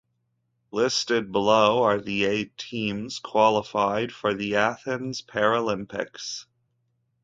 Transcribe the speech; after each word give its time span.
Listed 0.71 1.31
below 1.31 1.83
are 1.83 2.01
the 2.01 2.25
eight 2.25 2.57
teams 2.57 3.19
qualified 3.19 4.11
for 4.11 4.33
the 4.33 4.55
Athens 4.55 5.21
Paralympics. 5.21 6.47